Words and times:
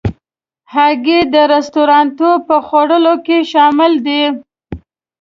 هګۍ 0.73 1.21
د 1.33 1.35
رستورانتو 1.53 2.29
په 2.47 2.55
خوړو 2.65 3.13
کې 3.25 3.37
شامل 3.51 3.93
ده. 4.05 4.21